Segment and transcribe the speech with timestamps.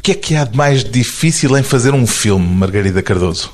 [0.00, 3.52] O que é que há de mais difícil em fazer um filme, Margarida Cardoso?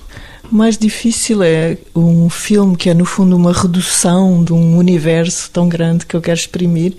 [0.49, 5.51] O mais difícil é um filme que é, no fundo, uma redução de um universo
[5.51, 6.95] tão grande que eu quero exprimir.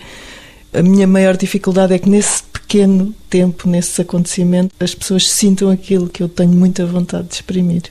[0.73, 6.10] A minha maior dificuldade é que, nesse pequeno tempo, nesse acontecimento, as pessoas sintam aquilo
[6.10, 7.84] que eu tenho muita vontade de exprimir.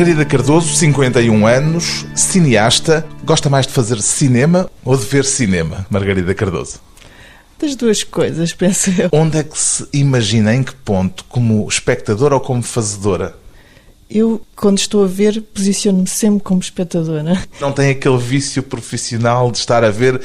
[0.00, 6.34] Margarida Cardoso, 51 anos, cineasta, gosta mais de fazer cinema ou de ver cinema, Margarida
[6.34, 6.80] Cardoso?
[7.58, 9.10] Das duas coisas, penso eu.
[9.12, 13.34] Onde é que se imagina, em que ponto, como espectadora ou como fazedora?
[14.08, 17.38] Eu, quando estou a ver, posiciono-me sempre como espectadora.
[17.60, 20.18] Não tem aquele vício profissional de estar a ver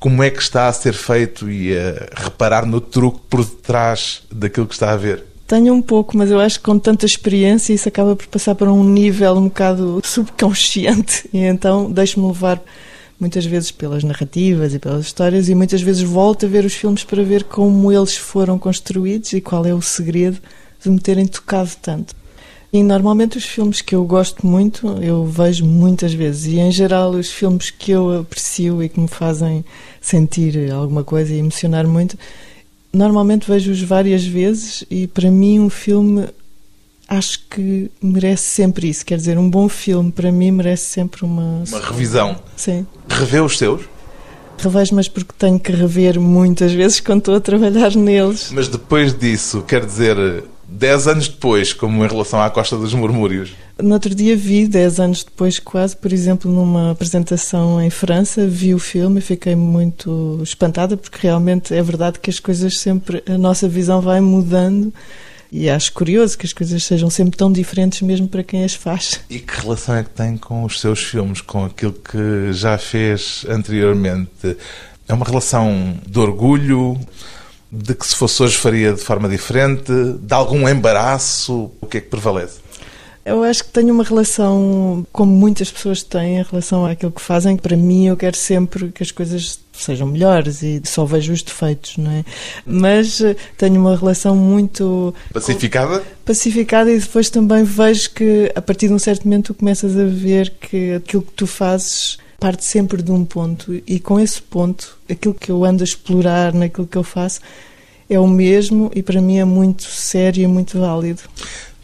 [0.00, 4.66] como é que está a ser feito e a reparar no truque por detrás daquilo
[4.66, 5.29] que está a ver?
[5.50, 8.72] Tenho um pouco, mas eu acho que com tanta experiência isso acaba por passar para
[8.72, 12.62] um nível um bocado subconsciente e então deixo-me levar
[13.18, 17.02] muitas vezes pelas narrativas e pelas histórias e muitas vezes volto a ver os filmes
[17.02, 20.38] para ver como eles foram construídos e qual é o segredo
[20.80, 22.14] de me terem tocado tanto.
[22.72, 26.46] E normalmente os filmes que eu gosto muito, eu vejo muitas vezes.
[26.46, 29.64] E em geral, os filmes que eu aprecio e que me fazem
[30.00, 32.16] sentir alguma coisa e emocionar muito,
[32.92, 36.26] Normalmente vejo-os várias vezes e para mim um filme
[37.08, 39.04] acho que merece sempre isso.
[39.04, 41.64] Quer dizer, um bom filme para mim merece sempre uma.
[41.68, 42.36] Uma revisão.
[42.56, 42.86] Sim.
[43.08, 43.82] Revê os seus?
[44.56, 48.50] Revejo, mas porque tenho que rever muitas vezes quando estou a trabalhar neles.
[48.52, 53.52] Mas depois disso, quer dizer, dez anos depois, como em relação à Costa dos Murmúrios?
[53.82, 58.74] No outro dia vi, dez anos depois quase, por exemplo, numa apresentação em França, vi
[58.74, 63.36] o filme e fiquei muito espantada, porque realmente é verdade que as coisas sempre, a
[63.36, 64.92] nossa visão vai mudando.
[65.52, 69.20] E acho curioso que as coisas sejam sempre tão diferentes, mesmo para quem as faz.
[69.28, 73.44] E que relação é que tem com os seus filmes, com aquilo que já fez
[73.48, 74.56] anteriormente?
[75.08, 76.96] É uma relação de orgulho,
[77.70, 81.70] de que se fosse hoje faria de forma diferente, de algum embaraço?
[81.80, 82.58] O que é que prevalece?
[83.24, 87.56] Eu acho que tenho uma relação, como muitas pessoas têm, em relação àquilo que fazem.
[87.56, 91.96] Para mim, eu quero sempre que as coisas sejam melhores e só vejo os defeitos,
[91.98, 92.24] não é?
[92.64, 95.14] Mas eh, tenho uma relação muito.
[95.32, 96.02] Pacificada?
[96.24, 100.04] Pacificada e depois também vejo que, a partir de um certo momento, tu começas a
[100.04, 104.98] ver que aquilo que tu fazes parte sempre de um ponto e com esse ponto,
[105.08, 107.40] aquilo que eu ando a explorar naquilo que eu faço
[108.08, 111.20] é o mesmo e para mim é muito sério e muito válido.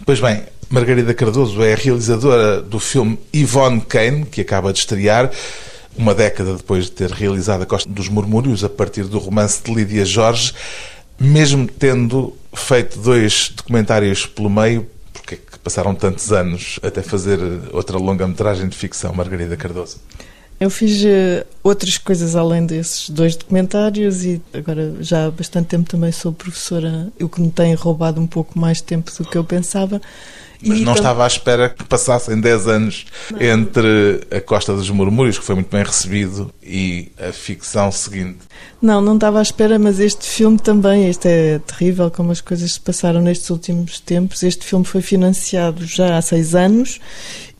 [0.05, 5.31] Pois bem, Margarida Cardoso é realizadora do filme Yvonne Kane, que acaba de estrear,
[5.97, 9.73] uma década depois de ter realizado A Costa dos Murmúrios, a partir do romance de
[9.73, 10.53] Lídia Jorge.
[11.19, 17.39] Mesmo tendo feito dois documentários pelo meio, porque é que passaram tantos anos até fazer
[17.73, 19.99] outra longa-metragem de ficção, Margarida Cardoso?
[20.59, 25.89] Eu fiz uh, outras coisas além desses dois documentários e agora já há bastante tempo
[25.89, 29.45] também sou professora, o que me tem roubado um pouco mais tempo do que eu
[29.45, 30.01] pensava.
[30.63, 33.43] Mas e não estava à espera que passassem 10 anos não.
[33.43, 38.39] entre A Costa dos Murmúrios, que foi muito bem recebido, e a ficção seguinte.
[38.81, 42.73] Não, não estava à espera, mas este filme também, este é terrível como as coisas
[42.73, 44.43] se passaram nestes últimos tempos.
[44.43, 47.01] Este filme foi financiado já há seis anos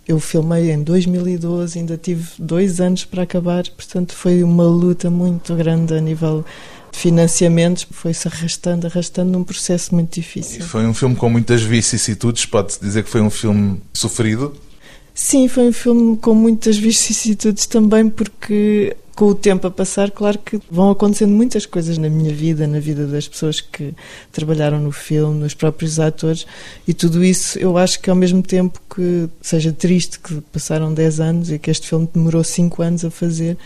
[0.07, 5.55] eu filmei em 2012, ainda tive dois anos para acabar, portanto foi uma luta muito
[5.55, 6.45] grande a nível
[6.93, 10.61] de financiamentos, foi-se arrastando, arrastando num processo muito difícil.
[10.61, 14.55] E foi um filme com muitas vicissitudes, pode-se dizer que foi um filme sofrido?
[15.19, 20.39] Sim, foi um filme com muitas vicissitudes também, porque com o tempo a passar, claro
[20.39, 23.95] que vão acontecendo muitas coisas na minha vida, na vida das pessoas que
[24.31, 26.47] trabalharam no filme, nos próprios atores,
[26.87, 31.19] e tudo isso eu acho que ao mesmo tempo que seja triste que passaram 10
[31.21, 33.57] anos e que este filme demorou 5 anos a fazer,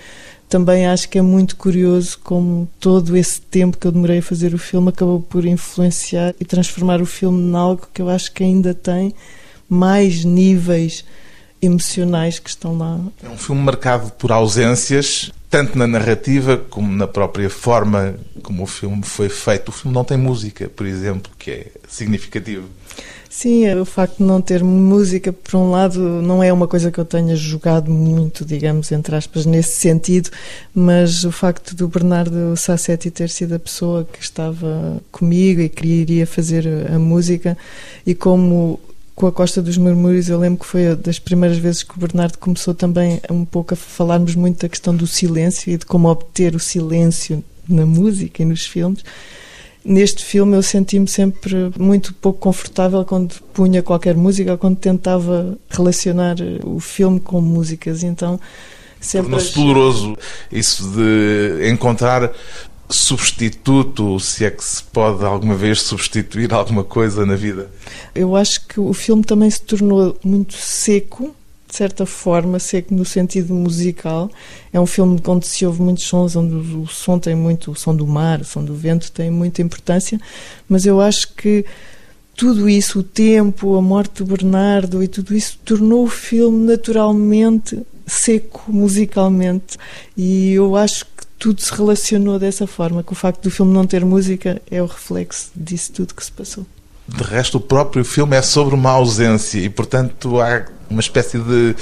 [0.49, 4.55] também acho que é muito curioso como todo esse tempo que eu demorei a fazer
[4.55, 8.45] o filme acabou por influenciar e transformar o filme em algo que eu acho que
[8.45, 9.13] ainda tem
[9.69, 11.05] mais níveis
[11.63, 12.99] emocionais que estão lá.
[13.23, 18.67] É um filme marcado por ausências, tanto na narrativa como na própria forma como o
[18.67, 19.69] filme foi feito.
[19.69, 22.69] O filme não tem música, por exemplo, que é significativo.
[23.29, 26.91] Sim, é o facto de não ter música, por um lado, não é uma coisa
[26.91, 30.31] que eu tenha jogado muito, digamos, entre aspas, nesse sentido,
[30.75, 35.87] mas o facto do Bernardo Sassetti ter sido a pessoa que estava comigo e que
[35.87, 37.57] iria fazer a música,
[38.05, 38.81] e como
[39.15, 42.39] com a Costa dos Murmúrios, eu lembro que foi das primeiras vezes que o Bernardo
[42.39, 46.55] começou também um pouco a falarmos muito da questão do silêncio e de como obter
[46.55, 49.05] o silêncio na música e nos filmes.
[49.85, 55.59] Neste filme eu senti-me sempre muito pouco confortável quando punha qualquer música ou quando tentava
[55.71, 58.03] relacionar o filme com músicas.
[58.03, 58.39] Então,
[59.01, 59.31] sempre.
[59.31, 60.17] Tornou-se doloroso
[60.53, 62.31] isso de encontrar
[62.91, 67.71] substituto, se é que se pode alguma vez substituir alguma coisa na vida?
[68.15, 71.35] Eu acho que o filme também se tornou muito seco
[71.71, 74.29] de certa forma, seco no sentido musical.
[74.73, 77.95] É um filme onde se ouve muitos sons, onde o som tem muito, o som
[77.95, 80.21] do mar, o som do vento tem muita importância,
[80.69, 81.65] mas eu acho que
[82.35, 87.81] tudo isso, o tempo, a morte do Bernardo e tudo isso, tornou o filme naturalmente
[88.07, 89.79] seco musicalmente.
[90.17, 93.87] E eu acho que tudo se relacionou dessa forma, que o facto do filme não
[93.87, 96.67] ter música é o reflexo disso tudo que se passou.
[97.09, 101.75] De resto, o próprio filme é sobre uma ausência e, portanto, há uma espécie de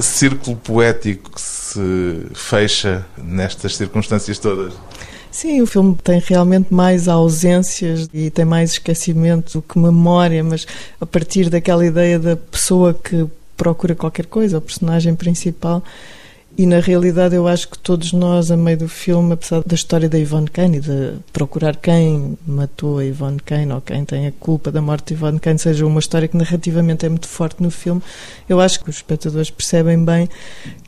[0.00, 4.74] círculo poético que se fecha nestas circunstâncias todas.
[5.30, 10.66] Sim, o filme tem realmente mais ausências e tem mais esquecimento do que memória, mas
[11.00, 13.24] a partir daquela ideia da pessoa que
[13.56, 15.82] procura qualquer coisa, o personagem principal,
[16.58, 20.08] e na realidade eu acho que todos nós, a meio do filme, apesar da história
[20.08, 24.32] da Yvonne Kane e de procurar quem matou a Yvonne Kane ou quem tem a
[24.32, 27.70] culpa da morte de Yvonne Kane, seja uma história que narrativamente é muito forte no
[27.70, 28.00] filme,
[28.48, 30.30] eu acho que os espectadores percebem bem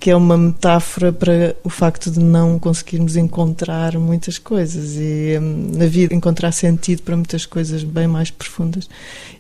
[0.01, 5.73] que é uma metáfora para o facto de não conseguirmos encontrar muitas coisas e hum,
[5.77, 8.89] na vida encontrar sentido para muitas coisas bem mais profundas.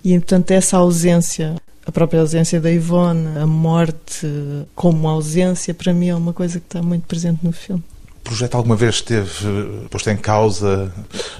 [0.04, 1.56] E portanto essa ausência
[1.88, 4.28] a própria ausência da Ivone, a morte
[4.74, 7.82] como ausência, para mim é uma coisa que está muito presente no filme.
[8.20, 10.92] O projeto alguma vez esteve posto em causa,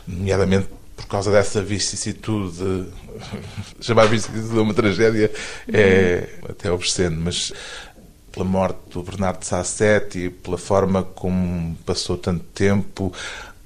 [0.06, 0.66] nomeadamente
[0.96, 2.86] por causa dessa vicissitude,
[3.78, 5.30] chamar vicissitude de uma tragédia
[5.70, 7.52] é até obsceno, mas
[8.32, 13.12] pela morte do Bernardo Sassetti, pela forma como passou tanto tempo,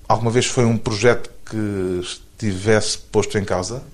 [0.08, 3.84] alguma vez foi um projeto que estivesse posto em causa?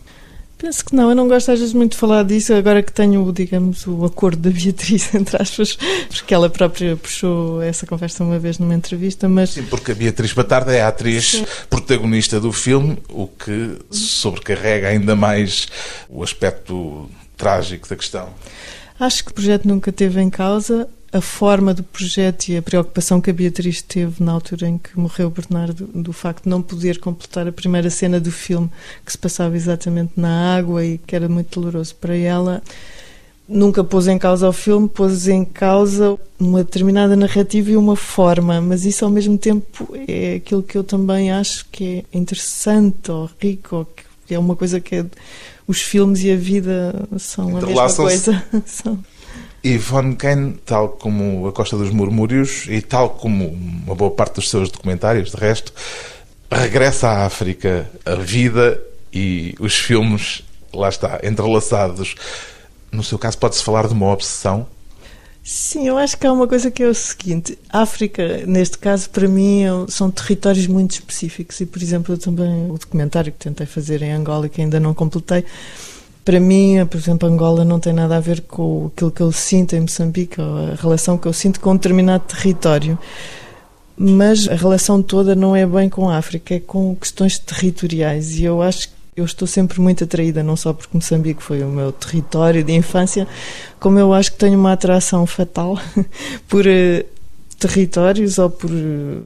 [0.59, 3.33] Penso que não, eu não gosto às vezes muito de falar disso, agora que tenho,
[3.33, 5.79] digamos, o acordo da Beatriz, entre aspas,
[6.09, 9.51] porque ela própria puxou essa conversa uma vez numa entrevista, mas...
[9.51, 11.47] Sim, porque a Beatriz Batarda é a atriz Sim.
[11.71, 15.69] protagonista do filme, o que sobrecarrega ainda mais
[16.09, 18.29] o aspecto trágico da questão.
[18.99, 23.21] Acho que o projeto nunca teve em causa, a forma do projeto e a preocupação
[23.21, 26.99] que a Beatriz teve na altura em que morreu Bernardo, do facto de não poder
[26.99, 28.71] completar a primeira cena do filme,
[29.05, 32.63] que se passava exatamente na água e que era muito doloroso para ela.
[33.49, 38.61] Nunca pôs em causa o filme, pôs em causa uma determinada narrativa e uma forma,
[38.61, 43.31] mas isso ao mesmo tempo é aquilo que eu também acho que é interessante ou
[43.41, 43.89] rico, ou
[44.27, 45.07] que é uma coisa que é,
[45.67, 48.45] os filmes e a vida são a mesma coisa.
[49.69, 49.75] são.
[49.75, 54.49] Yvonne Kane, tal como A Costa dos Murmúrios e tal como uma boa parte dos
[54.49, 55.73] seus documentários, de resto,
[56.51, 58.81] regressa à África a vida
[59.13, 60.43] e os filmes,
[60.73, 62.15] lá está, entrelaçados.
[62.91, 64.67] No seu caso, pode-se falar de uma obsessão?
[65.43, 69.09] Sim, eu acho que há uma coisa que é o seguinte: a África, neste caso,
[69.09, 71.59] para mim, é são territórios muito específicos.
[71.61, 74.79] E, por exemplo, eu também, o documentário que tentei fazer em Angola e que ainda
[74.79, 75.45] não completei,
[76.25, 79.75] para mim, por exemplo, Angola não tem nada a ver com aquilo que eu sinto
[79.75, 82.99] em Moçambique, ou a relação que eu sinto com um determinado território.
[83.97, 88.39] Mas a relação toda não é bem com a África, é com questões territoriais.
[88.39, 91.69] E eu acho que eu estou sempre muito atraída, não só porque Moçambique foi o
[91.69, 93.27] meu território de infância,
[93.81, 95.77] como eu acho que tenho uma atração fatal
[96.49, 97.05] por uh,
[97.59, 99.25] territórios ou por uh,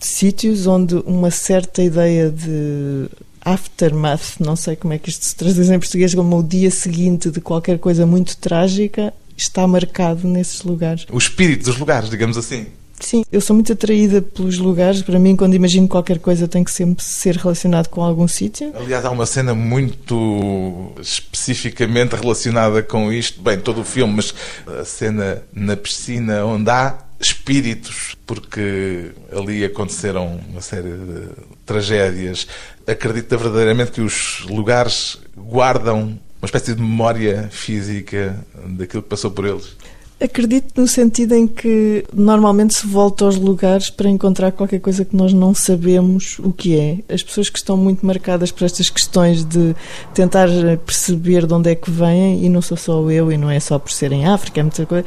[0.00, 3.08] sítios onde uma certa ideia de
[3.52, 7.30] aftermath, não sei como é que isto se traduz em português, como o dia seguinte
[7.30, 11.06] de qualquer coisa muito trágica, está marcado nesses lugares.
[11.10, 12.66] O espírito dos lugares, digamos assim.
[13.00, 15.00] Sim, eu sou muito atraída pelos lugares.
[15.02, 18.72] Para mim, quando imagino qualquer coisa, tem que sempre ser relacionado com algum sítio.
[18.76, 23.40] Aliás, há uma cena muito especificamente relacionada com isto.
[23.40, 24.34] Bem, todo o filme, mas
[24.78, 31.28] a cena na piscina onde há espíritos, porque ali aconteceram uma série de
[31.64, 32.46] tragédias.
[32.90, 39.46] Acredita verdadeiramente que os lugares guardam uma espécie de memória física daquilo que passou por
[39.46, 39.76] eles?
[40.20, 45.16] Acredito no sentido em que normalmente se volta aos lugares para encontrar qualquer coisa que
[45.16, 46.98] nós não sabemos o que é.
[47.14, 49.74] As pessoas que estão muito marcadas por estas questões de
[50.12, 50.48] tentar
[50.84, 53.78] perceber de onde é que vêm, e não sou só eu, e não é só
[53.78, 55.06] por ser em África, é muita coisa.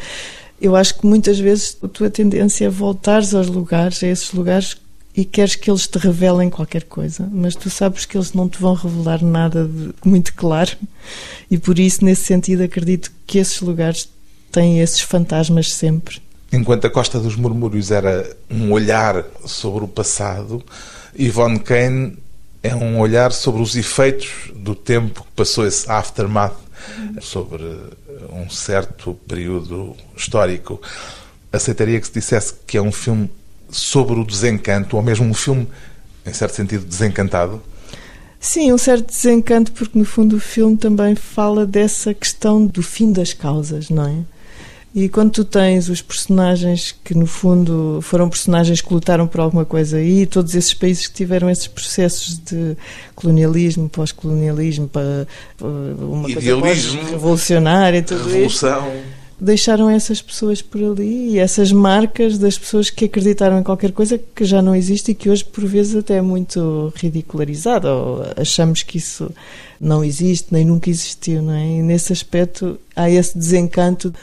[0.59, 4.75] Eu acho que muitas vezes a tua tendência é voltares aos lugares, a esses lugares
[5.15, 8.59] e queres que eles te revelem qualquer coisa, mas tu sabes que eles não te
[8.59, 10.71] vão revelar nada de muito claro
[11.49, 14.09] e por isso, nesse sentido, acredito que esses lugares
[14.51, 16.21] têm esses fantasmas sempre.
[16.51, 20.63] Enquanto a Costa dos Murmúrios era um olhar sobre o passado,
[21.17, 22.17] Yvonne Kane
[22.61, 26.55] é um olhar sobre os efeitos do tempo que passou esse aftermath
[27.21, 27.63] sobre
[28.31, 30.81] um certo período histórico.
[31.51, 33.29] Aceitaria que se dissesse que é um filme
[33.73, 35.67] sobre o desencanto, ou mesmo um filme,
[36.25, 37.61] em certo sentido, desencantado?
[38.39, 43.11] Sim, um certo desencanto, porque no fundo o filme também fala dessa questão do fim
[43.11, 44.15] das causas, não é?
[44.95, 49.65] E quando tu tens os personagens que, no fundo, foram personagens que lutaram por alguma
[49.65, 52.77] coisa e todos esses países que tiveram esses processos de
[53.15, 55.25] colonialismo, pós-colonialismo, para
[55.59, 56.61] uma Idealismo,
[56.99, 58.87] coisa revolucionária tudo revolução.
[58.87, 63.91] isso, deixaram essas pessoas por ali e essas marcas das pessoas que acreditaram em qualquer
[63.91, 68.25] coisa que já não existe e que hoje, por vezes, até é muito ridicularizado ou
[68.37, 69.29] achamos que isso
[69.79, 71.65] não existe nem nunca existiu, não é?
[71.65, 74.13] E nesse aspecto há esse desencanto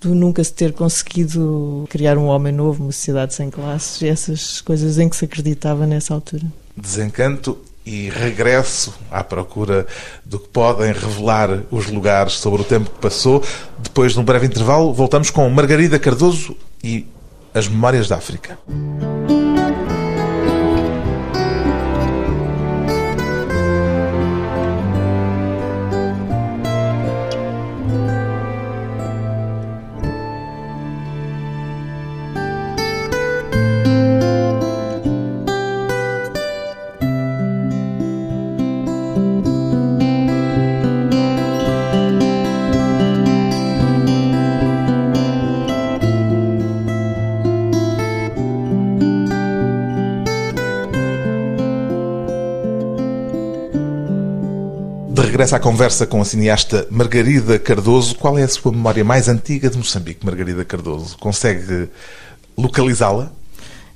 [0.00, 4.98] do nunca se ter conseguido criar um homem novo, uma sociedade sem classes, essas coisas
[4.98, 6.44] em que se acreditava nessa altura.
[6.76, 9.86] Desencanto e regresso à procura
[10.24, 13.42] do que podem revelar os lugares sobre o tempo que passou.
[13.78, 17.06] Depois de um breve intervalo, voltamos com Margarida Cardoso e
[17.52, 18.58] as Memórias da África.
[55.52, 58.14] À conversa com a cineasta Margarida Cardoso.
[58.14, 61.16] Qual é a sua memória mais antiga de Moçambique, Margarida Cardoso?
[61.18, 61.88] Consegue
[62.56, 63.30] localizá-la?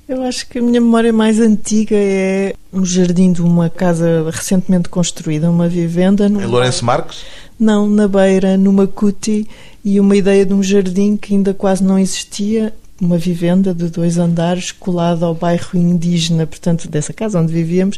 [0.07, 4.89] Eu acho que a minha memória mais antiga é um jardim de uma casa recentemente
[4.89, 6.25] construída, uma vivenda.
[6.25, 7.23] Em Lourenço Marques?
[7.59, 9.47] Não, na Beira, numa cuti,
[9.83, 14.17] e uma ideia de um jardim que ainda quase não existia uma vivenda de dois
[14.17, 17.97] andares colada ao bairro indígena, portanto, dessa casa onde vivíamos,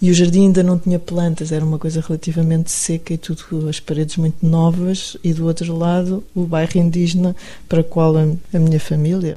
[0.00, 3.78] e o jardim ainda não tinha plantas, era uma coisa relativamente seca e tudo, as
[3.78, 7.34] paredes muito novas, e do outro lado o bairro indígena
[7.68, 9.36] para o qual a, minha família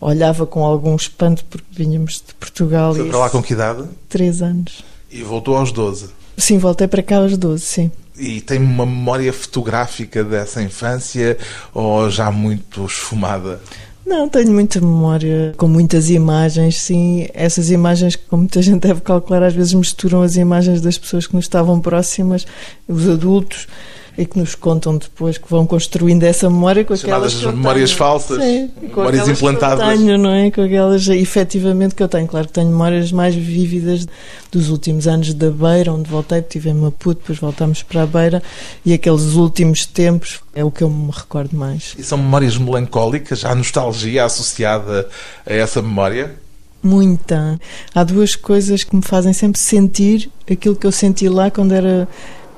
[0.00, 2.94] olhava com algum espanto porque vinhamos de Portugal.
[2.94, 3.84] Foi para lá com que idade?
[4.08, 4.84] Três anos.
[5.10, 6.10] E voltou aos 12?
[6.36, 7.90] Sim, voltei para cá aos 12, sim.
[8.16, 11.38] E tem uma memória fotográfica dessa infância
[11.72, 13.60] ou já muito esfumada?
[14.06, 17.26] Não, tenho muita memória com muitas imagens, sim.
[17.32, 21.34] Essas imagens, como muita gente deve calcular, às vezes misturam as imagens das pessoas que
[21.34, 22.46] nos estavam próximas,
[22.86, 23.66] os adultos,
[24.16, 27.98] e que nos contam depois que vão construindo essa memória com aquelas que memórias tenho.
[27.98, 29.84] falsas, Sim, memórias implantadas.
[29.84, 30.50] Que eu tenho, não é?
[30.50, 32.26] Com aquelas efetivamente que eu tenho.
[32.26, 34.06] Claro que tenho memórias mais vívidas
[34.52, 38.42] dos últimos anos da Beira, onde voltei, tive em Maputo, depois voltámos para a Beira
[38.84, 41.94] e aqueles últimos tempos é o que eu me recordo mais.
[41.98, 43.44] E são memórias melancólicas?
[43.44, 45.08] Há nostalgia associada
[45.44, 46.36] a essa memória?
[46.82, 47.58] Muita.
[47.94, 52.06] Há duas coisas que me fazem sempre sentir aquilo que eu senti lá quando era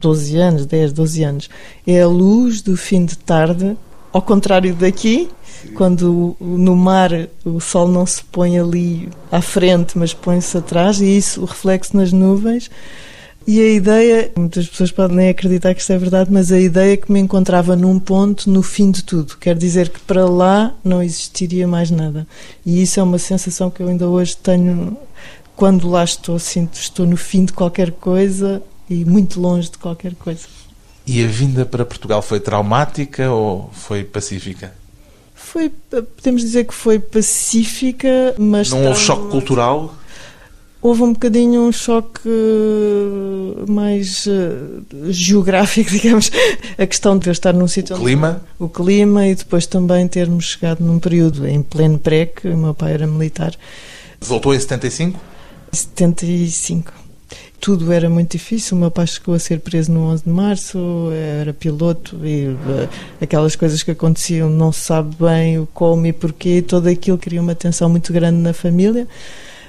[0.00, 1.50] 12 anos, 10, 12 anos,
[1.86, 3.76] é a luz do fim de tarde,
[4.12, 5.28] ao contrário daqui,
[5.74, 7.10] quando no mar
[7.44, 11.96] o sol não se põe ali à frente, mas põe-se atrás, e isso, o reflexo
[11.96, 12.70] nas nuvens.
[13.46, 16.96] E a ideia, muitas pessoas podem nem acreditar que isto é verdade, mas a ideia
[16.96, 19.36] que me encontrava num ponto no fim de tudo.
[19.38, 22.26] Quer dizer que para lá não existiria mais nada.
[22.64, 24.96] E isso é uma sensação que eu ainda hoje tenho.
[25.54, 30.14] Quando lá estou, sinto estou no fim de qualquer coisa e muito longe de qualquer
[30.14, 30.46] coisa.
[31.06, 34.74] E a vinda para Portugal foi traumática ou foi pacífica?
[35.34, 38.70] Foi, podemos dizer que foi pacífica, mas.
[38.70, 39.94] Não houve choque cultural?
[40.82, 46.30] Houve um bocadinho um choque eh, mais uh, geográfico, digamos,
[46.78, 47.96] a questão de eu estar num sítio.
[47.96, 48.42] O clima?
[48.58, 52.74] o clima e depois também termos chegado num período em pleno pré, que o meu
[52.74, 53.54] pai era militar.
[54.20, 55.18] Voltou em 75?
[55.72, 56.92] 75.
[57.60, 58.76] Tudo era muito difícil.
[58.76, 60.78] O meu pai chegou a ser preso no 11 de março,
[61.40, 62.88] era piloto e uh,
[63.20, 66.62] aquelas coisas que aconteciam não se sabe bem o como e porquê.
[66.62, 69.08] Todo aquilo cria uma tensão muito grande na família.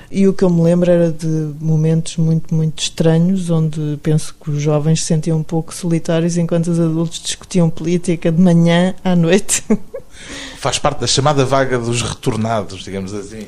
[0.09, 4.51] E o que eu me lembro era de momentos muito, muito estranhos, onde penso que
[4.51, 9.15] os jovens se sentiam um pouco solitários enquanto os adultos discutiam política de manhã à
[9.15, 9.63] noite.
[10.57, 13.45] Faz parte da chamada vaga dos retornados, digamos assim.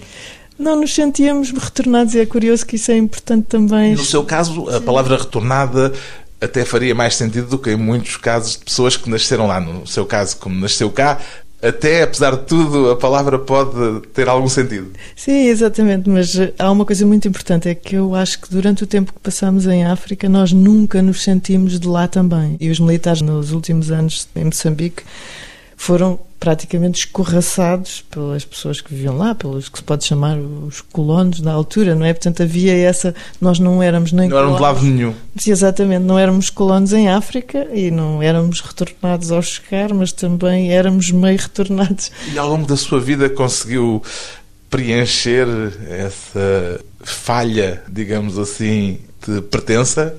[0.60, 3.96] Não nos sentíamos retornados e é curioso que isso é importante também.
[3.96, 5.94] No seu caso, a palavra retornada
[6.42, 9.60] até faria mais sentido do que em muitos casos de pessoas que nasceram lá.
[9.60, 11.18] No seu caso, como nasceu cá,
[11.62, 14.92] até, apesar de tudo, a palavra pode ter algum sentido.
[15.16, 18.88] Sim, exatamente, mas há uma coisa muito importante, é que eu acho que durante o
[18.88, 22.56] tempo que passamos em África, nós nunca nos sentimos de lá também.
[22.60, 25.04] E os militares, nos últimos anos em Moçambique,
[25.76, 31.42] foram praticamente escorraçados pelas pessoas que viviam lá, pelos que se pode chamar os colonos
[31.42, 32.14] da altura, não é?
[32.14, 33.14] Portanto, havia essa.
[33.42, 34.30] Nós não éramos nem.
[34.30, 35.14] Não éramos de lado nenhum.
[35.38, 40.72] Sim, exatamente, não éramos colonos em África e não éramos retornados ao chegar, mas também
[40.72, 42.12] éramos meio retornados.
[42.34, 44.02] E ao longo da sua vida conseguiu
[44.70, 45.48] preencher
[45.90, 50.16] essa falha, digamos assim, de pertença?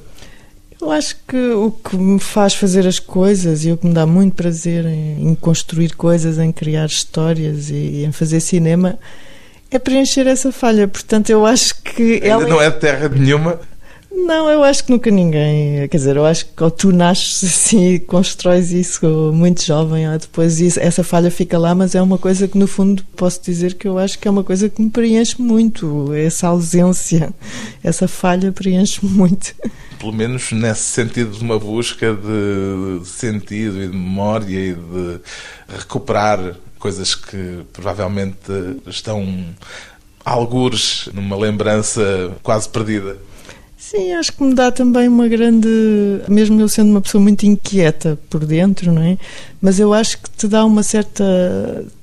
[0.80, 4.06] Eu acho que o que me faz fazer as coisas e o que me dá
[4.06, 8.98] muito prazer em, em construir coisas, em criar histórias e em fazer cinema
[9.70, 10.88] é preencher essa falha.
[10.88, 12.14] Portanto, eu acho que.
[12.14, 12.48] Ainda ela...
[12.48, 13.60] não é de terra nenhuma?
[14.12, 15.86] Não, eu acho que nunca ninguém.
[15.88, 20.80] Quer dizer, eu acho que tu nasces assim e constróis isso muito jovem, depois isso,
[20.80, 23.98] essa falha fica lá, mas é uma coisa que, no fundo, posso dizer que eu
[23.98, 26.12] acho que é uma coisa que me preenche muito.
[26.12, 27.32] Essa ausência,
[27.82, 29.54] essa falha preenche muito
[30.00, 35.20] pelo menos nesse sentido de uma busca de sentido e de memória e de
[35.78, 38.50] recuperar coisas que provavelmente
[38.86, 39.44] estão
[40.24, 43.18] algures numa lembrança quase perdida.
[43.90, 45.68] Sim, acho que me dá também uma grande.
[46.28, 49.18] Mesmo eu sendo uma pessoa muito inquieta por dentro, não é?
[49.60, 51.24] Mas eu acho que te dá uma certa.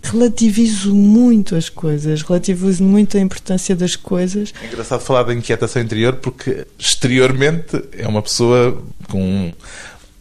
[0.03, 4.53] Relativizo muito as coisas, relativizo muito a importância das coisas.
[4.61, 9.53] É engraçado falar da inquietação interior porque exteriormente é uma pessoa com um,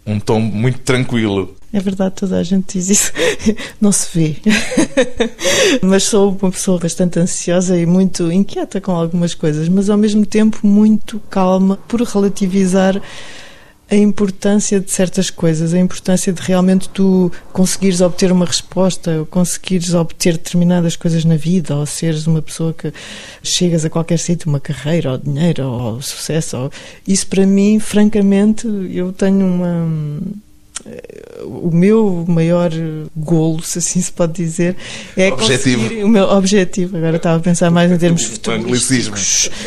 [0.07, 1.57] um tom muito tranquilo.
[1.77, 3.13] É verdade, toda a gente diz isso.
[3.79, 4.37] Não se vê.
[5.85, 10.25] mas sou uma pessoa bastante ansiosa e muito inquieta com algumas coisas, mas ao mesmo
[10.25, 12.99] tempo muito calma por relativizar
[13.91, 19.27] a importância de certas coisas, a importância de realmente tu conseguires obter uma resposta, ou
[19.27, 22.91] conseguires obter determinadas coisas na vida, ou seres uma pessoa que
[23.43, 26.57] chegas a qualquer sítio, uma carreira, ou dinheiro, ou sucesso.
[26.57, 26.71] Ou...
[27.07, 30.46] Isso para mim, francamente, eu tenho uma
[31.45, 32.71] o meu maior
[33.17, 34.77] golo, se assim se pode dizer,
[35.17, 35.83] é objetivo.
[35.83, 36.97] conseguir o meu objetivo.
[36.97, 39.51] Agora estava a pensar mais em termos futurísticos.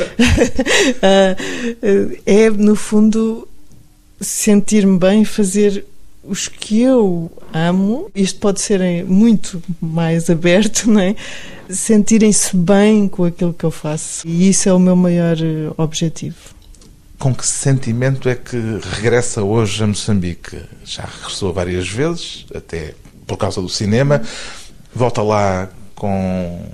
[1.02, 1.36] Ah,
[2.26, 3.48] é no fundo
[4.20, 5.86] sentir-me bem, fazer
[6.24, 8.10] os que eu amo.
[8.14, 11.16] Isto pode ser muito mais aberto, não é?
[11.70, 14.28] Sentirem-se bem com aquilo que eu faço.
[14.28, 15.38] E isso é o meu maior
[15.78, 16.59] objetivo.
[17.20, 18.56] Com que sentimento é que
[18.96, 20.58] regressa hoje a Moçambique?
[20.86, 22.96] Já regressou várias vezes, até
[23.28, 24.22] por causa do cinema.
[24.96, 26.66] Volta lá com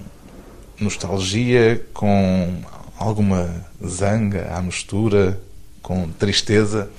[0.79, 2.62] nostalgia, com
[2.95, 3.49] alguma
[3.84, 5.41] zanga à mistura,
[5.81, 6.91] com tristeza?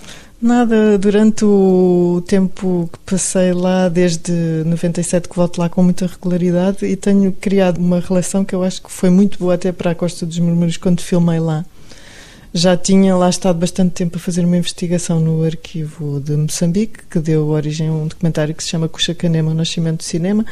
[0.42, 4.32] Nada, durante o tempo que passei lá, desde
[4.66, 8.82] 97 que volto lá com muita regularidade e tenho criado uma relação que eu acho
[8.82, 11.64] que foi muito boa até para a Costa dos Murmúrios quando filmei lá.
[12.52, 17.18] Já tinha lá estado bastante tempo a fazer uma investigação no arquivo de Moçambique, que
[17.18, 20.44] deu origem a um documentário que se chama Cuxacanema, o Nascimento do Cinema,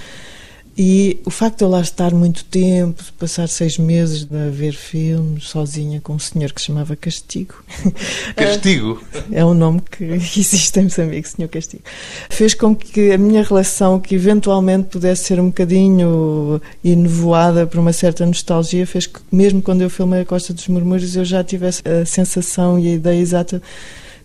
[0.76, 4.72] e o facto de eu lá estar muito tempo, de passar seis meses a ver
[4.72, 7.54] filmes sozinha com um senhor que se chamava Castigo.
[8.34, 9.00] Castigo?
[9.30, 10.02] é um nome que
[10.36, 11.84] existe em Moçambique, Senhor Castigo.
[12.28, 17.92] Fez com que a minha relação, que eventualmente pudesse ser um bocadinho enovoada por uma
[17.92, 21.82] certa nostalgia, fez que, mesmo quando eu filmei a Costa dos Murmúrios, eu já tivesse
[21.86, 23.62] a sensação e a ideia exata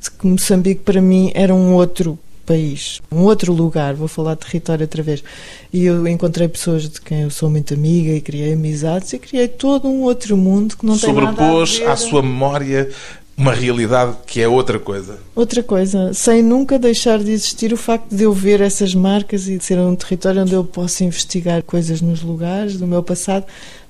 [0.01, 2.17] de que Moçambique para mim era um outro
[2.49, 5.23] país, um outro lugar, vou falar de território outra vez.
[5.71, 9.47] E eu encontrei pessoas de quem eu sou muito amiga e criei amizades e criei
[9.47, 11.87] todo um outro mundo que não tem nada a ver.
[11.87, 12.89] à sua memória
[13.37, 15.17] uma realidade que é outra coisa.
[15.33, 19.57] Outra coisa, sem nunca deixar de existir o facto de eu ver essas marcas e
[19.57, 23.45] de ser um território onde eu posso investigar coisas nos lugares do meu passado.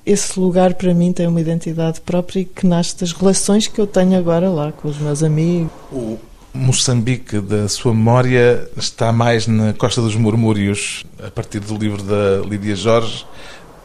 [0.06, 3.88] Esse lugar para mim tem uma identidade própria e que nasce das relações que eu
[3.88, 5.72] tenho agora lá com os meus amigos.
[5.90, 6.16] O
[6.52, 12.46] Moçambique da sua memória está mais na Costa dos Murmúrios, a partir do livro da
[12.46, 13.24] Lídia Jorge,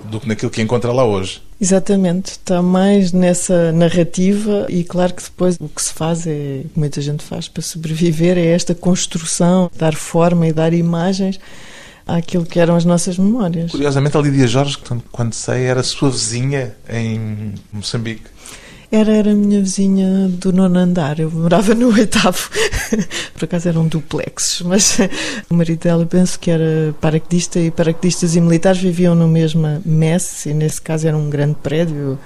[0.03, 1.41] do que naquilo que encontra lá hoje.
[1.59, 7.01] Exatamente, está mais nessa narrativa e claro que depois o que se faz é, muita
[7.01, 11.39] gente faz para sobreviver, é esta construção, dar forma e dar imagens
[12.05, 13.71] àquilo que eram as nossas memórias.
[13.71, 14.77] Curiosamente, a Lídia Jorge,
[15.11, 18.34] quando sei, era sua vizinha em Moçambique.
[18.91, 22.49] Era, era a minha vizinha do nono andar, eu morava no oitavo.
[23.33, 24.97] Por acaso eram duplexes, mas
[25.49, 30.45] o marido dela penso que era paraquedista e paraquedistas e militares viviam no mesmo mess,
[30.45, 32.19] e nesse caso era um grande prédio,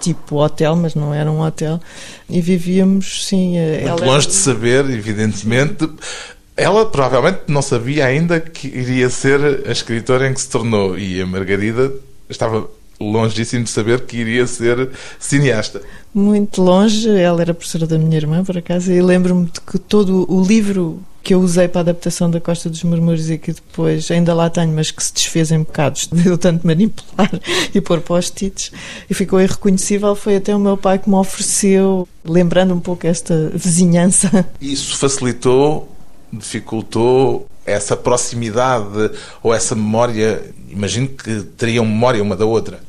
[0.00, 1.80] tipo hotel, mas não era um hotel,
[2.28, 3.54] e vivíamos, sim.
[3.86, 4.26] Muito longe era...
[4.26, 5.88] de saber, evidentemente.
[6.56, 11.22] Ela provavelmente não sabia ainda que iria ser a escritora em que se tornou, e
[11.22, 11.90] a Margarida
[12.28, 12.68] estava
[13.00, 15.80] longíssimo de saber que iria ser cineasta.
[16.12, 20.26] Muito longe, ela era professora da minha irmã, por acaso, e lembro-me de que todo
[20.30, 24.10] o livro que eu usei para a adaptação da Costa dos Murmúrios e que depois
[24.10, 27.30] ainda lá tenho, mas que se desfez em bocados de eu tanto manipular
[27.74, 28.72] e pôr post-its
[29.08, 33.50] e ficou irreconhecível, foi até o meu pai que me ofereceu, lembrando um pouco esta
[33.54, 34.46] vizinhança.
[34.60, 35.88] Isso facilitou,
[36.32, 39.10] dificultou essa proximidade
[39.42, 40.42] ou essa memória?
[40.70, 42.80] Imagino que teriam memória uma da outra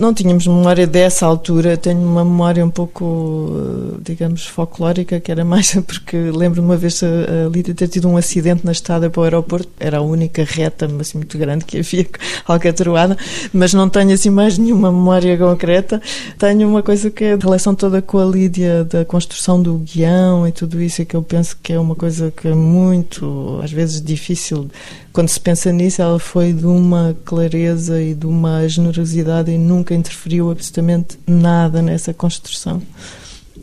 [0.00, 5.44] não tínhamos memória dessa altura, tenho uma memória um pouco, eh, digamos, folclórica, que era
[5.44, 9.24] mais porque lembro uma vez a, Lídia ter tido um acidente na estrada para o
[9.24, 12.06] aeroporto, era a única reta assim, muito grande que havia,
[12.46, 13.16] alcatroada,
[13.52, 16.00] mas não tenho assim mais nenhuma memória concreta.
[16.38, 20.46] Tenho uma coisa que é a relação toda com a Lídia, da construção do guião
[20.46, 23.72] e tudo isso, é que eu penso que é uma coisa que é muito, às
[23.72, 24.68] vezes, difícil.
[25.12, 29.87] Quando se pensa nisso, ela foi de uma clareza e de uma generosidade e nunca
[29.94, 32.82] interferiu absolutamente nada nessa construção.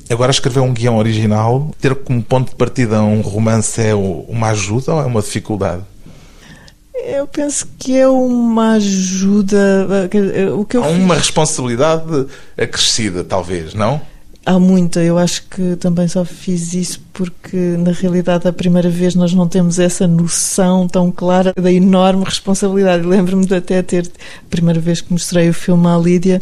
[0.09, 4.93] Agora, escrever um guião original, ter como ponto de partida um romance é uma ajuda
[4.93, 5.83] ou é uma dificuldade?
[6.93, 10.09] Eu penso que é uma ajuda.
[10.57, 14.01] O que eu Há uma responsabilidade acrescida, talvez, não?
[14.47, 19.15] Há muita, eu acho que também só fiz isso porque, na realidade, a primeira vez
[19.15, 23.07] nós não temos essa noção tão clara da enorme responsabilidade.
[23.07, 26.39] Lembro-me de até ter, a primeira vez que mostrei o filme à Lídia,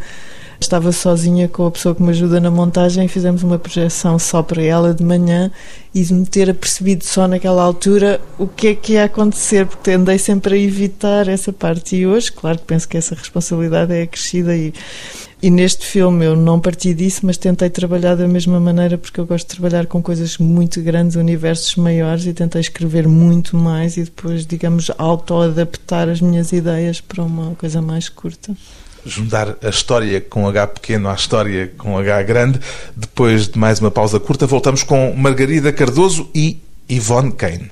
[0.59, 4.43] estava sozinha com a pessoa que me ajuda na montagem e fizemos uma projeção só
[4.43, 5.49] para ela de manhã
[5.95, 9.91] e de me ter apercebido só naquela altura o que é que ia acontecer, porque
[9.91, 11.95] andei sempre a evitar essa parte.
[11.95, 14.73] E hoje, claro que penso que essa responsabilidade é acrescida e
[15.43, 19.25] e neste filme eu não parti disso, mas tentei trabalhar da mesma maneira porque eu
[19.25, 24.05] gosto de trabalhar com coisas muito grandes, universos maiores e tentei escrever muito mais e
[24.05, 28.55] depois, digamos, auto-adaptar as minhas ideias para uma coisa mais curta.
[29.05, 32.61] Juntar a história com H pequeno à história com H grande.
[32.95, 36.57] Depois de mais uma pausa curta, voltamos com Margarida Cardoso e
[36.89, 37.69] Yvonne Kane.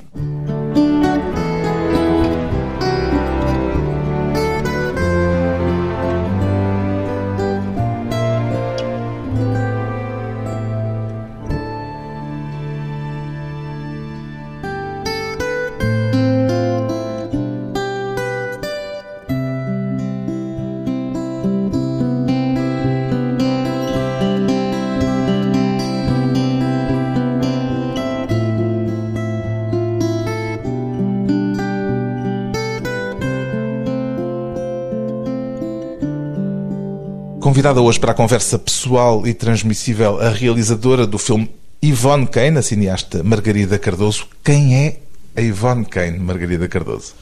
[37.61, 41.47] Convidada hoje para a conversa pessoal e transmissível a realizadora do filme
[41.85, 44.25] Yvonne Kane, a cineasta Margarida Cardoso.
[44.43, 44.97] Quem é
[45.35, 47.13] a Yvonne Kane, Margarida Cardoso?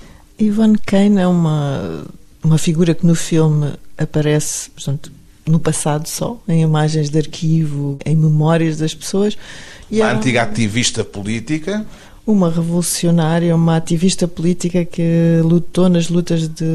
[0.41, 2.05] Yvonne Kane é uma,
[2.41, 5.11] uma figura que no filme aparece, portanto,
[5.45, 9.37] no passado só, em imagens de arquivo, em memórias das pessoas.
[9.91, 11.85] E uma antiga ativista política
[12.31, 16.65] uma revolucionária, uma ativista política que lutou nas lutas de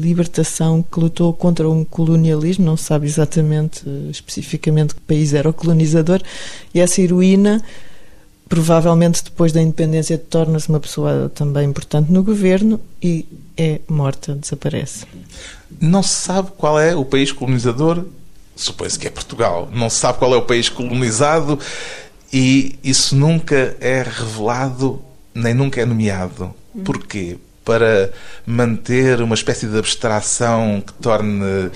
[0.00, 5.52] libertação, que lutou contra um colonialismo, não se sabe exatamente, especificamente que país era o
[5.52, 6.20] colonizador,
[6.74, 7.62] e essa heroína,
[8.48, 13.24] provavelmente depois da independência, torna-se uma pessoa também importante no governo e
[13.56, 15.06] é morta, desaparece.
[15.80, 18.04] Não se sabe qual é o país colonizador,
[18.56, 21.58] supõe-se que é Portugal, não se sabe qual é o país colonizado
[22.34, 25.00] e isso nunca é revelado
[25.32, 26.52] nem nunca é nomeado.
[26.84, 27.38] Porquê?
[27.64, 28.12] Para
[28.44, 31.70] manter uma espécie de abstração que torne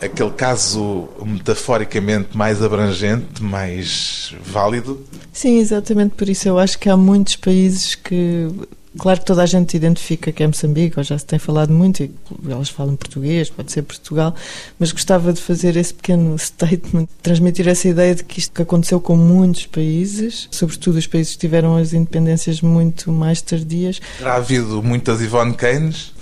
[0.00, 5.04] aquele caso metaforicamente mais abrangente, mais válido?
[5.32, 6.46] Sim, exatamente por isso.
[6.46, 8.48] Eu acho que há muitos países que
[8.96, 12.02] Claro que toda a gente identifica que é Moçambique, ou já se tem falado muito,
[12.02, 12.10] e
[12.48, 14.34] elas falam português, pode ser Portugal,
[14.78, 19.00] mas gostava de fazer esse pequeno statement, transmitir essa ideia de que isto que aconteceu
[19.00, 24.00] com muitos países, sobretudo os países que tiveram as independências muito mais tardias.
[24.18, 26.17] Terá havido muitas Yvonne Keynes?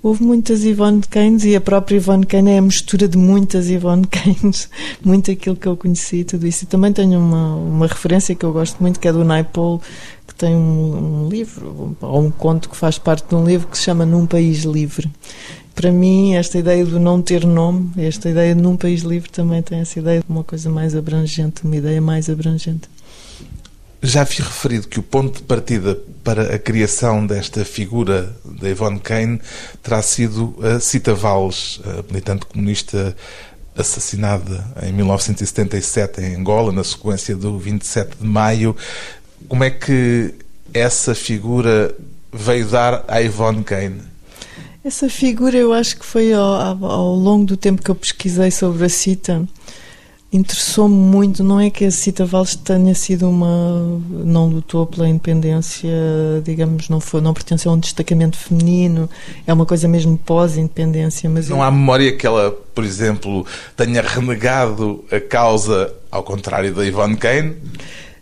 [0.00, 4.06] Houve muitas Yvonne Keynes e a própria Yvonne Keynes é a mistura de muitas Yvonne
[4.08, 4.68] Keynes,
[5.04, 6.64] muito aquilo que eu conheci, tudo isso.
[6.64, 9.82] E também tenho uma, uma referência que eu gosto muito, que é do Naipaul,
[10.26, 13.76] que tem um, um livro, ou um conto que faz parte de um livro que
[13.76, 15.10] se chama Num País Livre.
[15.74, 19.62] Para mim, esta ideia do não ter nome, esta ideia de num país livre também
[19.62, 22.88] tem essa ideia de uma coisa mais abrangente, uma ideia mais abrangente.
[24.00, 29.00] Já vi referido que o ponto de partida para a criação desta figura da Yvonne
[29.00, 29.40] Kane
[29.82, 33.16] terá sido a Cita Valles, a militante comunista
[33.76, 38.76] assassinada em 1977 em Angola, na sequência do 27 de maio.
[39.48, 40.32] Como é que
[40.72, 41.92] essa figura
[42.32, 44.00] veio dar à Yvonne Kane?
[44.84, 48.84] Essa figura eu acho que foi ao, ao longo do tempo que eu pesquisei sobre
[48.84, 49.44] a Cita
[50.30, 55.90] interessou-me muito, não é que a Cita Valles tenha sido uma não lutou pela independência,
[56.44, 59.08] digamos, não foi, não pertenceu a um destacamento feminino,
[59.46, 61.62] é uma coisa mesmo pós-independência, mas não eu...
[61.62, 67.56] há memória que ela, por exemplo, tenha renegado a causa ao contrário da Yvonne Kane?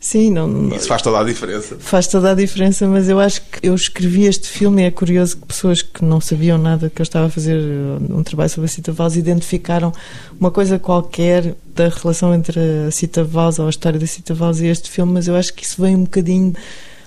[0.06, 1.76] Sim, não, Isso faz toda a diferença.
[1.80, 5.36] Faz toda a diferença, mas eu acho que eu escrevi este filme e é curioso
[5.36, 7.60] que pessoas que não sabiam nada que eu estava a fazer
[8.08, 9.92] um trabalho sobre a Cita Valls identificaram
[10.38, 14.62] uma coisa qualquer da relação entre a Cita Valls ou a história da Cita Valls
[14.62, 16.54] e este filme, mas eu acho que isso vem um bocadinho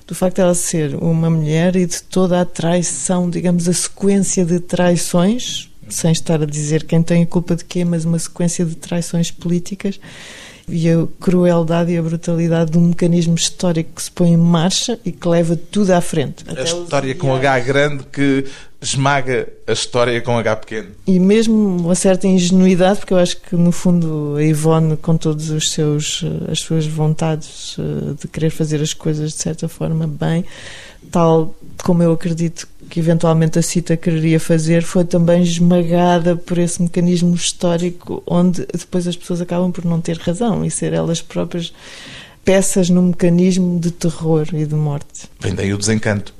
[0.05, 4.43] do facto de ela ser uma mulher e de toda a traição, digamos, a sequência
[4.43, 8.65] de traições, sem estar a dizer quem tem a culpa de quê, mas uma sequência
[8.65, 9.97] de traições políticas
[10.71, 14.99] e a crueldade e a brutalidade de um mecanismo histórico que se põe em marcha
[15.05, 16.43] e que leva tudo à frente.
[16.47, 18.45] A história com H grande que
[18.81, 20.89] esmaga a história com H pequeno.
[21.05, 25.49] E mesmo uma certa ingenuidade, porque eu acho que no fundo a Ivone, com todos
[25.49, 30.45] os seus as suas vontades eh, de querer fazer as coisas de certa forma bem,
[31.11, 36.81] tal como eu acredito que eventualmente a CITA quereria fazer, foi também esmagada por esse
[36.81, 41.71] mecanismo histórico onde depois as pessoas acabam por não ter razão e ser elas próprias
[42.43, 45.29] peças no mecanismo de terror e de morte.
[45.39, 46.33] Vem daí o desencanto.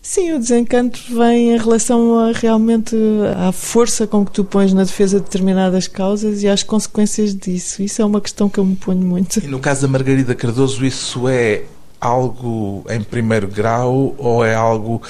[0.00, 2.96] Sim, o desencanto vem em relação a, realmente
[3.36, 7.82] à força com que tu pões na defesa de determinadas causas e às consequências disso.
[7.82, 9.38] Isso é uma questão que eu me ponho muito.
[9.40, 11.64] E no caso da Margarida Cardoso, isso é
[12.00, 15.02] algo em primeiro grau ou é algo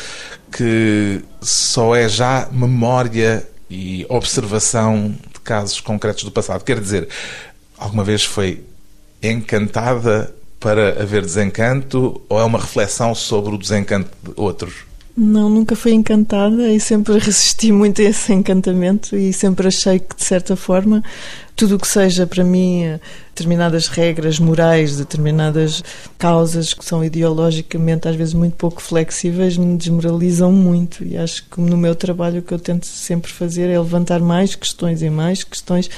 [0.50, 6.64] que só é já memória e observação de casos concretos do passado?
[6.64, 7.08] Quer dizer,
[7.76, 8.64] alguma vez foi
[9.22, 14.88] encantada para haver desencanto ou é uma reflexão sobre o desencanto de outros?
[15.16, 20.14] Não, nunca fui encantada e sempre resisti muito a esse encantamento e sempre achei que,
[20.14, 21.02] de certa forma,
[21.58, 22.84] tudo o que seja para mim
[23.30, 25.82] determinadas regras morais, determinadas
[26.16, 31.60] causas que são ideologicamente às vezes muito pouco flexíveis me desmoralizam muito e acho que
[31.60, 35.42] no meu trabalho o que eu tento sempre fazer é levantar mais questões e mais
[35.42, 35.90] questões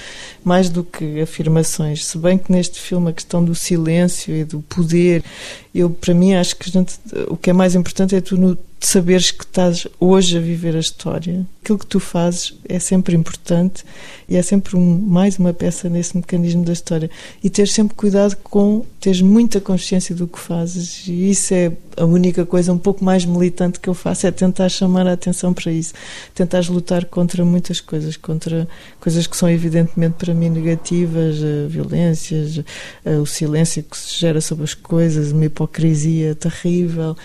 [0.42, 4.62] mais do que afirmações, se bem que neste filme a questão do silêncio e do
[4.62, 5.22] poder,
[5.74, 6.94] eu para mim acho que gente,
[7.28, 10.80] o que é mais importante é tu no, saberes que estás hoje a viver a
[10.80, 11.46] história.
[11.62, 13.84] Aquilo que tu fazes é sempre importante
[14.28, 17.10] e é sempre um, mais uma peça nesse mecanismo da história.
[17.42, 21.06] E ter sempre cuidado com teres muita consciência do que fazes.
[21.06, 24.68] E isso é a única coisa um pouco mais militante que eu faço, é tentar
[24.68, 25.92] chamar a atenção para isso.
[26.34, 28.66] Tentar lutar contra muitas coisas, contra
[28.98, 31.36] coisas que são evidentemente para mim negativas,
[31.68, 32.60] violências,
[33.20, 37.16] o silêncio que se gera sobre as coisas, uma hipocrisia terrível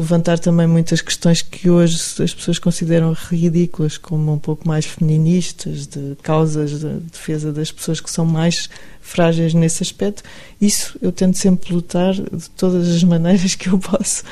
[0.00, 5.86] levantar também muitas questões que hoje as pessoas consideram ridículas, como um pouco mais feministas,
[5.86, 8.68] de causas de defesa das pessoas que são mais
[9.00, 10.22] frágeis nesse aspecto.
[10.60, 14.24] Isso eu tento sempre lutar de todas as maneiras que eu posso.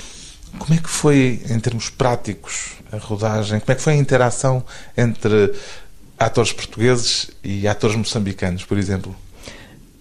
[0.59, 3.61] Como é que foi, em termos práticos, a rodagem?
[3.61, 4.65] Como é que foi a interação
[4.97, 5.53] entre
[6.19, 9.15] atores portugueses e atores moçambicanos, por exemplo?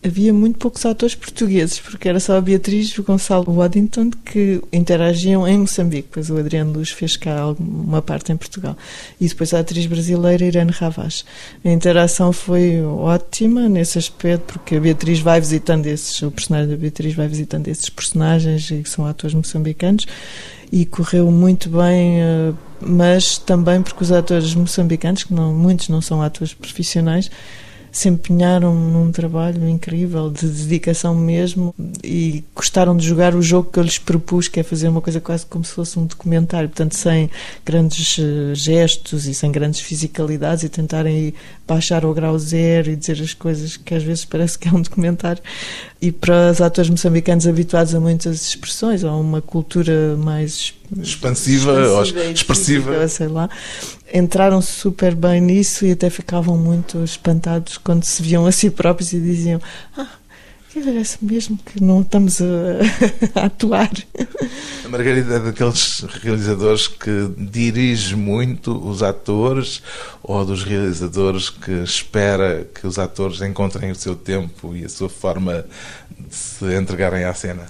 [0.04, 4.62] Havia muito poucos atores portugueses, porque era só a Beatriz e o Gonçalo Waddington que
[4.72, 8.78] interagiam em Moçambique, pois o Adriano Luz fez cá uma parte em Portugal.
[9.20, 11.26] E depois a atriz brasileira Irene Ravaz.
[11.64, 16.78] A interação foi ótima nesse aspecto, porque a Beatriz vai visitando esses, o personagem da
[16.78, 20.06] Beatriz vai visitando esses personagens que são atores moçambicanos
[20.72, 26.02] e correu muito bem, eh, mas também porque os atores moçambicanos, que não, muitos não
[26.02, 27.32] são atores profissionais,
[27.92, 31.74] se empenharam num trabalho incrível de dedicação mesmo
[32.04, 35.20] e gostaram de jogar o jogo que eu lhes propus, que é fazer uma coisa
[35.20, 37.30] quase como se fosse um documentário, portanto, sem
[37.66, 41.34] grandes eh, gestos e sem grandes fisicalidades e tentarem
[41.68, 44.82] baixar ao grau zero e dizer as coisas que às vezes parece que é um
[44.82, 45.42] documentário.
[46.02, 52.04] E para os atores moçambicanos habituados a muitas expressões, a uma cultura mais expansiva, ou
[52.04, 53.08] expressiva.
[53.08, 53.50] Sei lá.
[54.14, 59.12] Entraram super bem nisso e até ficavam muito espantados quando se viam a si próprios
[59.14, 59.62] e diziam:
[59.98, 60.08] Ah,
[60.70, 62.46] que parece mesmo que não estamos a,
[63.42, 63.92] a atuar.
[64.86, 69.82] A Margarida é daqueles realizadores que dirige muito os atores
[70.22, 75.10] ou dos realizadores que espera que os atores encontrem o seu tempo e a sua
[75.10, 75.66] forma
[76.18, 77.66] de se entregarem à cena?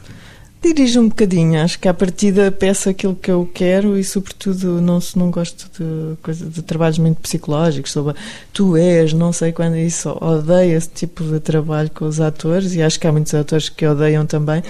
[0.67, 4.99] Dirijo um bocadinho, acho que à partida peço aquilo que eu quero e, sobretudo, não,
[5.15, 8.15] não gosto de, coisa, de trabalhos muito psicológicos sobre
[8.51, 10.10] tu és, não sei quando isso.
[10.19, 13.88] Odeio esse tipo de trabalho com os atores e acho que há muitos atores que
[13.88, 14.62] odeiam também,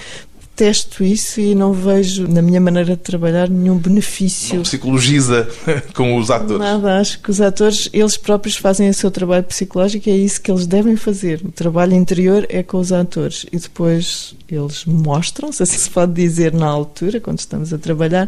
[0.58, 4.56] detesto isso e não vejo na minha maneira de trabalhar nenhum benefício.
[4.56, 5.48] Não psicologiza
[5.94, 6.58] com os atores.
[6.58, 10.42] Nada, acho que os atores, eles próprios fazem o seu trabalho psicológico e é isso
[10.42, 11.42] que eles devem fazer.
[11.46, 16.52] O trabalho interior é com os atores e depois eles mostram-se, assim se pode dizer
[16.52, 18.28] na altura, quando estamos a trabalhar,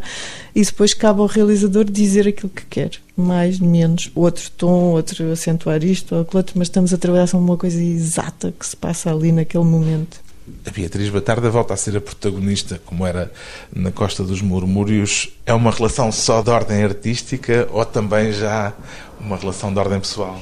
[0.55, 2.91] e depois cabe ao realizador dizer aquilo que quer.
[3.17, 7.45] Mais, menos, outro tom, outro acentuar isto ou aquilo outro, mas estamos a trabalhar sobre
[7.45, 10.28] uma coisa exata que se passa ali naquele momento
[10.65, 13.31] a Beatriz Batarda volta a ser a protagonista, como era
[13.73, 15.29] na Costa dos Murmúrios.
[15.45, 18.73] É uma relação só de ordem artística ou também já
[19.19, 20.39] uma relação de ordem pessoal?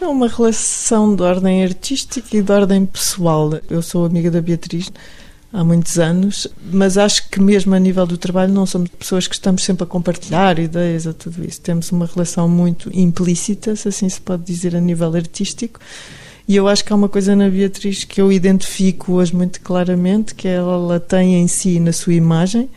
[0.00, 3.52] É uma relação de ordem artística e de ordem pessoal.
[3.70, 4.90] Eu sou amiga da Beatriz
[5.52, 9.34] há muitos anos, mas acho que mesmo a nível do trabalho não somos pessoas que
[9.34, 11.60] estamos sempre a compartilhar ideias a tudo isso.
[11.60, 15.78] Temos uma relação muito implícita, se assim se pode dizer, a nível artístico
[16.48, 20.34] e eu acho que há uma coisa na Beatriz que eu identifico hoje muito claramente,
[20.34, 22.68] que ela tem em si, na sua imagem,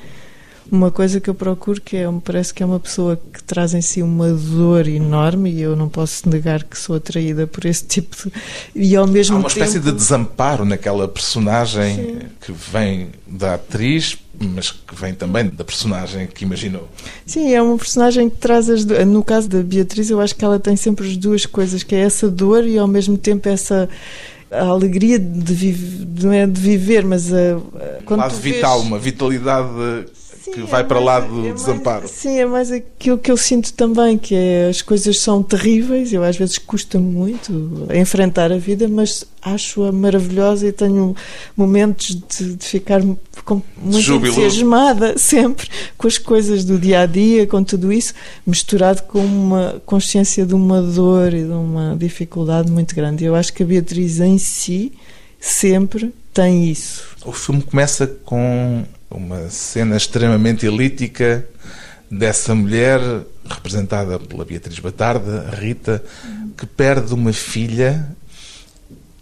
[0.72, 3.74] uma coisa que eu procuro que é, me parece que é uma pessoa que traz
[3.74, 7.86] em si uma dor enorme e eu não posso negar que sou atraída por esse
[7.88, 8.32] tipo de...
[8.74, 9.64] e ao mesmo Há uma tempo...
[9.64, 12.20] espécie de desamparo naquela personagem Sim.
[12.42, 16.90] que vem da atriz mas que vem também da personagem que imaginou.
[17.26, 20.60] Sim, é uma personagem que traz as no caso da Beatriz eu acho que ela
[20.60, 23.88] tem sempre as duas coisas, que é essa dor e ao mesmo tempo essa
[24.52, 25.76] a alegria de,
[26.22, 27.58] não é de viver, mas a,
[28.06, 28.88] a lado vital, vês...
[28.88, 30.06] uma vitalidade
[30.46, 32.02] sim, que vai é para lá do é desamparo.
[32.02, 36.14] Mais, sim, é mais aquilo que eu sinto também, que é as coisas são terríveis,
[36.14, 41.16] eu às vezes custa muito enfrentar a vida, mas acho-a maravilhosa e tenho
[41.56, 43.22] momentos de, de ficar muito
[44.00, 44.34] Júbilo.
[44.34, 48.14] entusiasmada sempre com as coisas do dia a dia, com tudo isso,
[48.46, 53.26] misturado com uma consciência de uma dor e de uma dificuldade muito grande.
[53.26, 54.92] Eu acho que a Beatriz em si
[55.40, 57.04] sempre tem isso.
[57.26, 58.84] O filme começa com
[59.16, 61.48] uma cena extremamente elítica
[62.10, 63.00] dessa mulher
[63.50, 66.04] representada pela Beatriz Batarda, Rita,
[66.58, 68.08] que perde uma filha,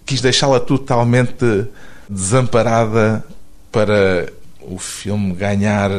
[0.06, 1.68] quis deixá-la totalmente
[2.10, 3.24] desamparada
[3.72, 5.92] para o filme ganhar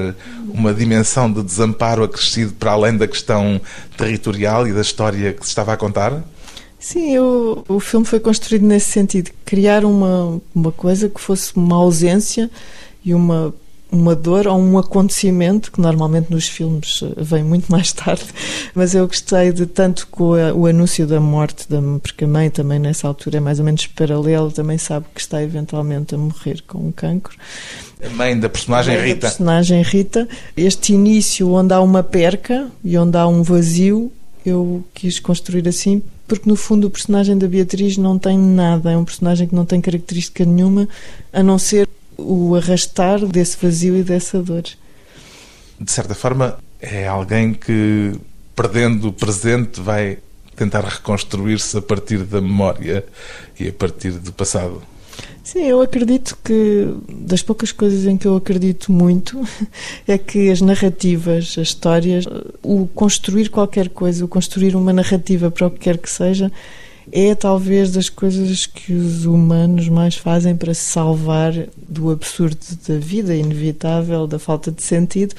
[0.48, 3.60] uma dimensão de desamparo acrescido para além da questão
[3.96, 6.22] territorial e da história que se estava a contar?
[6.78, 11.76] Sim, eu, o filme foi construído nesse sentido, criar uma, uma coisa que fosse uma
[11.76, 12.50] ausência
[13.04, 13.54] e uma
[13.90, 18.24] uma dor ou um acontecimento que normalmente nos filmes eh, vem muito mais tarde,
[18.74, 22.78] mas eu gostei de tanto com o anúncio da morte da porque a mãe também
[22.78, 26.78] nessa altura é mais ou menos paralelo, também sabe que está eventualmente a morrer com
[26.78, 27.36] um cancro.
[28.04, 29.20] A mãe da personagem mãe Rita.
[29.20, 30.28] Da personagem Rita.
[30.56, 34.12] Este início onde há uma perca e onde há um vazio,
[34.44, 38.96] eu quis construir assim porque no fundo o personagem da Beatriz não tem nada, é
[38.96, 40.88] um personagem que não tem característica nenhuma
[41.32, 44.64] a não ser o arrastar desse vazio e dessa dor.
[45.80, 48.12] De certa forma, é alguém que,
[48.54, 50.18] perdendo o presente, vai
[50.54, 53.04] tentar reconstruir-se a partir da memória
[53.58, 54.82] e a partir do passado.
[55.42, 59.46] Sim, eu acredito que das poucas coisas em que eu acredito muito
[60.08, 62.24] é que as narrativas, as histórias,
[62.62, 66.50] o construir qualquer coisa, o construir uma narrativa para o que quer que seja,
[67.12, 71.52] é talvez das coisas que os humanos mais fazem para se salvar
[71.88, 75.34] do absurdo da vida inevitável, da falta de sentido.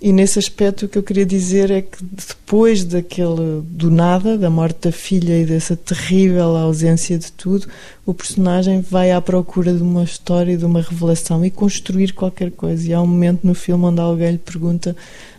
[0.00, 4.48] E nesse aspecto o que eu queria dizer é que depois daquele do nada, da
[4.48, 7.66] morte da filha e dessa terrível ausência de tudo,
[8.06, 12.88] o personagem vai à procura de uma história, de uma revelação e construir qualquer coisa.
[12.88, 14.94] E há um momento no filme onde alguém lhe pergunta: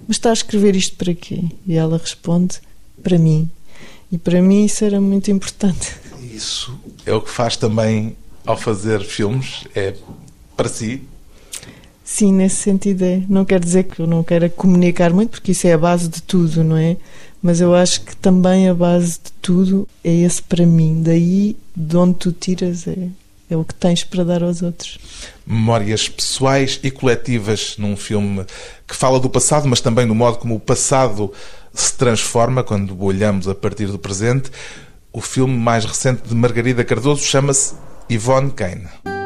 [0.06, 2.60] "Mas está a escrever isto para quê?" E ela responde:
[3.02, 3.50] "Para mim."
[4.12, 5.95] E para mim isso era muito importante.
[6.22, 9.93] Isso é o que faz também ao fazer filmes, é
[10.56, 11.02] para si.
[12.04, 13.22] Sim, nesse sentido é.
[13.30, 16.24] Não quer dizer que eu não queira comunicar muito, porque isso é a base de
[16.24, 16.98] tudo, não é?
[17.42, 21.04] Mas eu acho que também a base de tudo é esse para mim.
[21.04, 23.10] Daí, de onde tu tiras, é,
[23.50, 24.98] é o que tens para dar aos outros.
[25.46, 28.44] Memórias pessoais e coletivas num filme
[28.88, 31.31] que fala do passado, mas também no modo como o passado
[31.82, 34.52] se transforma quando olhamos a partir do presente.
[35.12, 37.73] O filme mais recente de Margarida Cardoso chama-se
[38.10, 39.19] Yvonne Kane.